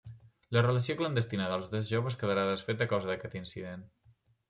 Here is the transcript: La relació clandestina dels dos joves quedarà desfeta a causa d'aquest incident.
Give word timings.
La 0.55 0.63
relació 0.65 0.95
clandestina 1.01 1.51
dels 1.53 1.71
dos 1.75 1.87
joves 1.91 2.19
quedarà 2.25 2.49
desfeta 2.53 2.89
a 2.91 2.95
causa 2.97 3.15
d'aquest 3.15 3.41
incident. 3.45 3.91